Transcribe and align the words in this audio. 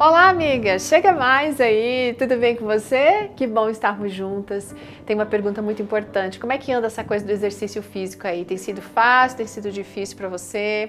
Olá, 0.00 0.28
amiga! 0.28 0.78
Chega 0.78 1.12
mais 1.12 1.60
aí, 1.60 2.14
tudo 2.16 2.36
bem 2.36 2.54
com 2.54 2.64
você? 2.64 3.30
Que 3.34 3.48
bom 3.48 3.68
estarmos 3.68 4.12
juntas. 4.12 4.72
Tem 5.04 5.16
uma 5.16 5.26
pergunta 5.26 5.60
muito 5.60 5.82
importante: 5.82 6.38
como 6.38 6.52
é 6.52 6.58
que 6.58 6.70
anda 6.70 6.86
essa 6.86 7.02
coisa 7.02 7.26
do 7.26 7.32
exercício 7.32 7.82
físico 7.82 8.24
aí? 8.24 8.44
Tem 8.44 8.56
sido 8.56 8.80
fácil, 8.80 9.38
tem 9.38 9.46
sido 9.48 9.72
difícil 9.72 10.16
para 10.16 10.28
você? 10.28 10.88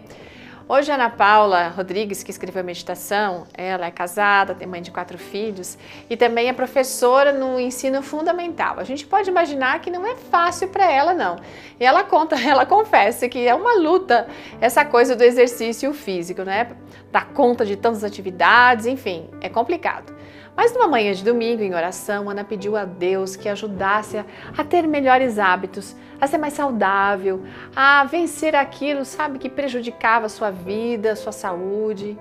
Hoje 0.71 0.91
a 0.91 0.93
Ana 0.93 1.09
Paula 1.09 1.69
Rodrigues, 1.69 2.21
que 2.21 2.29
escreveu 2.29 2.59
a 2.59 2.63
meditação, 2.63 3.47
ela 3.55 3.87
é 3.87 3.89
casada, 3.89 4.53
tem 4.53 4.67
mãe 4.67 4.83
de 4.83 4.91
quatro 4.91 5.17
filhos 5.17 5.75
e 6.07 6.15
também 6.15 6.47
é 6.47 6.53
professora 6.53 7.33
no 7.33 7.59
ensino 7.59 8.03
fundamental. 8.03 8.75
A 8.77 8.83
gente 8.83 9.03
pode 9.03 9.31
imaginar 9.31 9.81
que 9.81 9.89
não 9.89 10.05
é 10.05 10.15
fácil 10.15 10.67
para 10.67 10.85
ela 10.91 11.11
não. 11.11 11.37
E 11.79 11.83
ela 11.83 12.03
conta, 12.03 12.35
ela 12.47 12.67
confessa 12.67 13.27
que 13.27 13.47
é 13.47 13.55
uma 13.55 13.79
luta 13.79 14.27
essa 14.61 14.85
coisa 14.85 15.15
do 15.15 15.23
exercício 15.23 15.91
físico, 15.91 16.43
né? 16.43 16.67
Dar 17.11 17.25
conta 17.29 17.65
de 17.65 17.75
tantas 17.75 18.03
atividades, 18.03 18.85
enfim, 18.85 19.27
é 19.41 19.49
complicado. 19.49 20.13
Mas 20.59 20.73
numa 20.73 20.89
manhã 20.89 21.13
de 21.13 21.23
domingo, 21.23 21.63
em 21.63 21.73
oração, 21.73 22.29
Ana 22.29 22.43
pediu 22.43 22.75
a 22.75 22.83
Deus 22.83 23.37
que 23.37 23.47
ajudasse 23.47 24.17
a, 24.17 24.61
ter 24.61 24.85
melhores 24.85 25.39
hábitos, 25.39 25.95
a 26.19 26.27
ser 26.27 26.37
mais 26.37 26.51
saudável, 26.51 27.45
a 27.73 28.03
vencer 28.03 28.53
aquilo, 28.53 29.05
sabe, 29.05 29.39
que 29.39 29.47
prejudicava 29.47 30.25
a 30.25 30.29
sua 30.29 30.51
vida, 30.51 31.13
a 31.13 31.15
sua 31.15 31.31
saúde. 31.31 32.17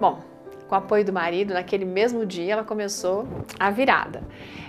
Bom, 0.00 0.18
com 0.66 0.74
o 0.74 0.78
apoio 0.78 1.04
do 1.04 1.12
marido, 1.12 1.54
naquele 1.54 1.84
mesmo 1.84 2.26
dia 2.26 2.54
ela 2.54 2.64
começou 2.64 3.24
a 3.56 3.70
virada. 3.70 4.20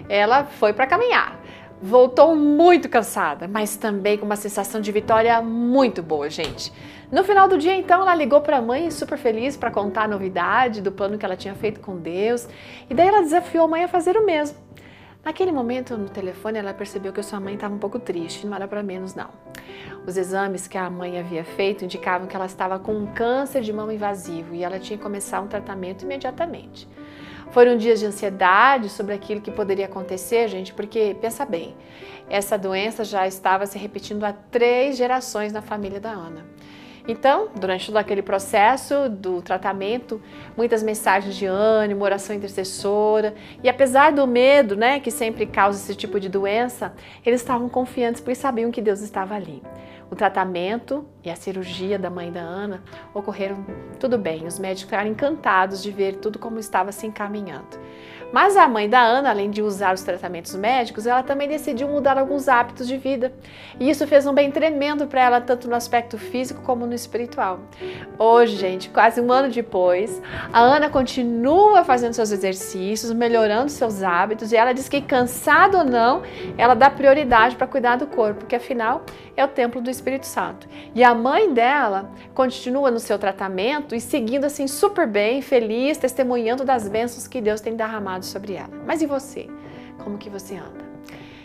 Ela 0.07 0.43
foi 0.43 0.71
para 0.71 0.85
caminhar. 0.85 1.39
Voltou 1.81 2.35
muito 2.35 2.87
cansada, 2.87 3.47
mas 3.47 3.75
também 3.77 4.19
com 4.19 4.27
uma 4.27 4.35
sensação 4.35 4.79
de 4.79 4.91
vitória 4.91 5.41
muito 5.41 6.03
boa, 6.03 6.29
gente. 6.29 6.71
No 7.09 7.23
final 7.23 7.47
do 7.47 7.57
dia, 7.57 7.73
então, 7.73 8.01
ela 8.01 8.13
ligou 8.13 8.41
para 8.41 8.57
a 8.57 8.61
mãe 8.61 8.91
super 8.91 9.17
feliz 9.17 9.55
para 9.55 9.71
contar 9.71 10.03
a 10.03 10.07
novidade 10.09 10.81
do 10.81 10.91
plano 10.91 11.17
que 11.17 11.23
ela 11.23 11.37
tinha 11.37 11.55
feito 11.55 11.79
com 11.79 11.95
Deus, 11.95 12.45
e 12.89 12.93
daí 12.93 13.07
ela 13.07 13.21
desafiou 13.21 13.63
a 13.63 13.67
mãe 13.67 13.83
a 13.85 13.87
fazer 13.87 14.17
o 14.17 14.25
mesmo. 14.25 14.57
Naquele 15.23 15.51
momento, 15.51 15.97
no 15.97 16.09
telefone, 16.09 16.57
ela 16.57 16.73
percebeu 16.73 17.13
que 17.13 17.23
sua 17.23 17.39
mãe 17.39 17.55
estava 17.55 17.73
um 17.73 17.77
pouco 17.77 17.97
triste, 17.97 18.45
não 18.45 18.55
era 18.55 18.67
para 18.67 18.83
menos 18.83 19.15
não. 19.15 19.29
Os 20.05 20.17
exames 20.17 20.67
que 20.67 20.77
a 20.77 20.89
mãe 20.89 21.17
havia 21.17 21.45
feito 21.45 21.85
indicavam 21.85 22.27
que 22.27 22.35
ela 22.35 22.45
estava 22.45 22.77
com 22.77 22.93
um 22.93 23.07
câncer 23.07 23.61
de 23.61 23.71
mama 23.71 23.93
invasivo 23.93 24.53
e 24.53 24.63
ela 24.63 24.79
tinha 24.79 24.97
que 24.97 25.03
começar 25.03 25.41
um 25.41 25.47
tratamento 25.47 26.03
imediatamente. 26.03 26.87
Foram 27.51 27.77
dias 27.77 27.99
de 27.99 28.05
ansiedade 28.05 28.89
sobre 28.89 29.13
aquilo 29.13 29.39
que 29.39 29.51
poderia 29.51 29.85
acontecer, 29.85 30.47
gente, 30.49 30.73
porque 30.73 31.15
pensa 31.21 31.45
bem, 31.45 31.75
essa 32.29 32.57
doença 32.57 33.05
já 33.05 33.25
estava 33.25 33.65
se 33.65 33.77
repetindo 33.77 34.25
há 34.25 34.33
três 34.33 34.97
gerações 34.97 35.53
na 35.53 35.61
família 35.61 35.99
da 35.99 36.11
Ana. 36.11 36.45
Então, 37.07 37.47
durante 37.55 37.85
todo 37.85 37.97
aquele 37.97 38.21
processo 38.21 39.07
do 39.09 39.41
tratamento, 39.41 40.21
muitas 40.57 40.83
mensagens 40.83 41.35
de 41.35 41.45
ânimo, 41.45 42.03
oração 42.03 42.35
intercessora, 42.35 43.33
e 43.63 43.69
apesar 43.69 44.11
do 44.11 44.27
medo, 44.27 44.75
né, 44.75 44.99
que 44.99 45.09
sempre 45.09 45.45
causa 45.45 45.79
esse 45.79 45.95
tipo 45.95 46.19
de 46.19 46.27
doença, 46.27 46.93
eles 47.25 47.39
estavam 47.39 47.69
confiantes 47.69 48.19
porque 48.19 48.35
sabiam 48.35 48.71
que 48.71 48.81
Deus 48.81 48.99
estava 48.99 49.35
ali. 49.35 49.63
O 50.09 50.15
tratamento 50.15 51.05
e 51.23 51.29
a 51.29 51.35
cirurgia 51.35 51.99
da 51.99 52.09
mãe 52.09 52.31
da 52.31 52.39
Ana 52.39 52.81
ocorreram 53.13 53.65
tudo 53.99 54.17
bem. 54.17 54.47
Os 54.47 54.57
médicos 54.57 54.83
ficaram 54.83 55.09
encantados 55.09 55.83
de 55.83 55.91
ver 55.91 56.15
tudo 56.15 56.39
como 56.39 56.59
estava 56.59 56.91
se 56.91 57.05
encaminhando. 57.05 57.77
Mas 58.31 58.57
a 58.57 58.67
mãe 58.67 58.89
da 58.89 59.01
Ana, 59.01 59.29
além 59.29 59.49
de 59.49 59.61
usar 59.61 59.93
os 59.93 60.01
tratamentos 60.01 60.53
médicos, 60.53 61.07
ela 61.07 61.23
também 61.23 61.47
decidiu 61.47 61.87
mudar 61.87 62.17
alguns 62.17 62.49
hábitos 62.49 62.85
de 62.85 62.97
vida. 62.97 63.31
E 63.79 63.89
isso 63.89 64.05
fez 64.05 64.27
um 64.27 64.33
bem 64.33 64.51
tremendo 64.51 65.07
para 65.07 65.21
ela, 65.21 65.41
tanto 65.41 65.69
no 65.69 65.75
aspecto 65.75 66.17
físico 66.17 66.61
como 66.63 66.85
no 66.85 66.93
espiritual. 66.93 67.59
Hoje, 68.19 68.57
gente, 68.57 68.89
quase 68.89 69.21
um 69.21 69.31
ano 69.31 69.49
depois, 69.49 70.21
a 70.51 70.59
Ana 70.59 70.89
continua 70.89 71.85
fazendo 71.85 72.13
seus 72.13 72.31
exercícios, 72.31 73.13
melhorando 73.13 73.69
seus 73.69 74.03
hábitos, 74.03 74.51
e 74.51 74.57
ela 74.57 74.73
diz 74.73 74.89
que, 74.89 74.99
cansada 74.99 75.77
ou 75.77 75.85
não, 75.85 76.21
ela 76.57 76.73
dá 76.73 76.89
prioridade 76.89 77.55
para 77.55 77.65
cuidar 77.65 77.95
do 77.95 78.07
corpo, 78.07 78.41
porque 78.41 78.57
afinal 78.57 79.03
é 79.37 79.45
o 79.45 79.47
templo 79.47 79.79
do 79.79 79.89
Espírito 79.97 80.25
Santo. 80.25 80.67
E 80.95 81.03
a 81.03 81.13
mãe 81.13 81.53
dela 81.53 82.09
continua 82.33 82.89
no 82.89 82.99
seu 82.99 83.19
tratamento 83.19 83.93
e 83.93 84.01
seguindo 84.01 84.45
assim 84.45 84.67
super 84.67 85.07
bem, 85.07 85.41
feliz, 85.41 85.97
testemunhando 85.97 86.63
das 86.63 86.87
bênçãos 86.87 87.27
que 87.27 87.41
Deus 87.41 87.61
tem 87.61 87.75
derramado 87.75 88.25
sobre 88.25 88.53
ela. 88.53 88.71
Mas 88.85 89.01
e 89.01 89.05
você? 89.05 89.47
Como 90.03 90.17
que 90.17 90.29
você 90.29 90.55
anda? 90.55 90.87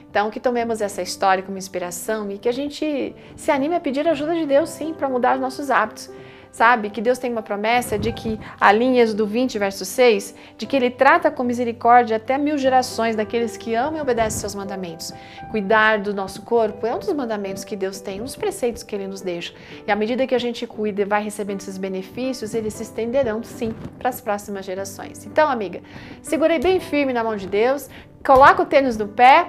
Então, 0.08 0.30
que 0.30 0.38
tomemos 0.38 0.82
essa 0.82 1.00
história 1.00 1.42
como 1.42 1.56
inspiração 1.56 2.30
e 2.30 2.36
que 2.36 2.48
a 2.48 2.52
gente 2.52 3.16
se 3.34 3.50
anime 3.50 3.74
a 3.74 3.80
pedir 3.80 4.06
ajuda 4.06 4.34
de 4.34 4.44
Deus, 4.44 4.68
sim, 4.68 4.92
para 4.92 5.08
mudar 5.08 5.36
os 5.36 5.40
nossos 5.40 5.70
hábitos 5.70 6.10
sabe? 6.52 6.90
Que 6.90 7.00
Deus 7.00 7.18
tem 7.18 7.32
uma 7.32 7.42
promessa 7.42 7.98
de 7.98 8.12
que, 8.12 8.38
a 8.60 8.70
linhas 8.70 9.14
do 9.14 9.26
20, 9.26 9.58
verso 9.58 9.84
6, 9.84 10.34
de 10.58 10.66
que 10.66 10.76
Ele 10.76 10.90
trata 10.90 11.30
com 11.30 11.42
misericórdia 11.42 12.18
até 12.18 12.36
mil 12.36 12.58
gerações 12.58 13.16
daqueles 13.16 13.56
que 13.56 13.74
amam 13.74 13.98
e 13.98 14.02
obedecem 14.02 14.38
seus 14.38 14.54
mandamentos. 14.54 15.12
Cuidar 15.50 15.98
do 15.98 16.14
nosso 16.14 16.42
corpo 16.42 16.86
é 16.86 16.94
um 16.94 16.98
dos 16.98 17.12
mandamentos 17.14 17.64
que 17.64 17.74
Deus 17.74 18.00
tem, 18.00 18.20
um 18.20 18.24
dos 18.24 18.36
preceitos 18.36 18.82
que 18.82 18.94
Ele 18.94 19.06
nos 19.06 19.22
deixa. 19.22 19.54
E 19.86 19.90
à 19.90 19.96
medida 19.96 20.26
que 20.26 20.34
a 20.34 20.38
gente 20.38 20.66
cuida 20.66 21.02
e 21.02 21.04
vai 21.06 21.22
recebendo 21.22 21.60
esses 21.60 21.78
benefícios, 21.78 22.54
eles 22.54 22.74
se 22.74 22.82
estenderão, 22.82 23.42
sim, 23.42 23.74
para 23.98 24.10
as 24.10 24.20
próximas 24.20 24.66
gerações. 24.66 25.24
Então, 25.24 25.48
amiga, 25.48 25.80
segurei 26.20 26.58
bem 26.58 26.78
firme 26.78 27.14
na 27.14 27.24
mão 27.24 27.34
de 27.34 27.46
Deus, 27.46 27.88
coloca 28.24 28.62
o 28.62 28.66
tênis 28.66 28.98
no 28.98 29.08
pé 29.08 29.48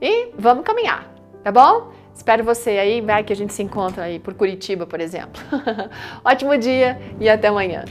e 0.00 0.30
vamos 0.38 0.64
caminhar, 0.64 1.12
tá 1.42 1.50
bom? 1.50 1.93
Espero 2.14 2.44
você 2.44 2.70
aí, 2.70 3.00
vai 3.00 3.24
que 3.24 3.32
a 3.32 3.36
gente 3.36 3.52
se 3.52 3.62
encontra 3.62 4.04
aí 4.04 4.18
por 4.18 4.34
Curitiba, 4.34 4.86
por 4.86 5.00
exemplo. 5.00 5.42
Ótimo 6.24 6.56
dia 6.56 6.98
e 7.20 7.28
até 7.28 7.48
amanhã. 7.48 7.84